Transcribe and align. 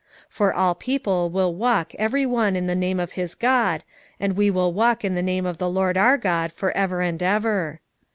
4:5 0.31 0.31
For 0.31 0.53
all 0.55 0.73
people 0.73 1.29
will 1.29 1.53
walk 1.53 1.93
every 1.93 2.25
one 2.25 2.55
in 2.55 2.65
the 2.65 2.73
name 2.73 2.99
of 2.99 3.11
his 3.11 3.35
god, 3.35 3.83
and 4.19 4.33
we 4.35 4.49
will 4.49 4.73
walk 4.73 5.05
in 5.05 5.13
the 5.13 5.21
name 5.21 5.45
of 5.45 5.59
the 5.59 5.69
LORD 5.69 5.95
our 5.95 6.17
God 6.17 6.51
for 6.51 6.71
ever 6.71 7.01
and 7.03 7.21
ever. 7.21 7.79